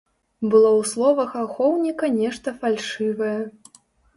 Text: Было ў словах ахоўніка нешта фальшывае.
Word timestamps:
Было 0.51 0.69
ў 0.69 0.81
словах 0.91 1.35
ахоўніка 1.43 2.11
нешта 2.17 2.57
фальшывае. 2.65 3.39